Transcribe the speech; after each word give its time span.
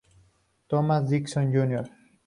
Thomas 0.67 1.05
Dixon, 1.07 1.51
Jr. 1.53 1.85